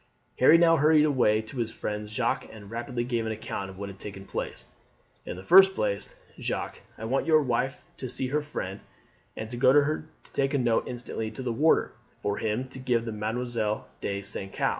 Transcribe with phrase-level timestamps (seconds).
[0.39, 3.87] Harry now hurried away to his friend Jacques, and rapidly gave an account of what
[3.87, 4.65] had taken place.
[5.27, 8.79] "In the first place, Jacques, I want your wife to see her friend
[9.37, 12.79] and to get her to take a note instantly to the warder, for him to
[12.79, 14.51] give to Mademoiselle de St.
[14.51, 14.69] Caux.